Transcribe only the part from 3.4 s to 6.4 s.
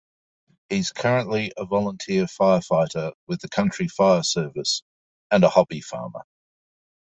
the Country Fire Service and a hobby farmer.